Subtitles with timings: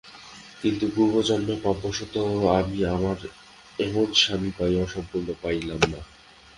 [0.61, 2.15] কিন্তু পূর্বজন্মের পাপবশত
[2.57, 3.17] আমি আমার
[3.79, 6.01] এমন স্বামী পাইয়াও সম্পূর্ণ পাইলাম না।